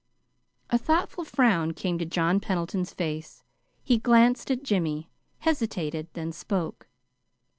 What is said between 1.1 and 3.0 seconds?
frown came to John Pendleton's